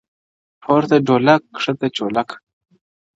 o 0.03 0.03
پورته 0.63 0.97
ډولک، 1.05 1.41
کښته 1.55 1.87
چولک٫ 1.95 2.29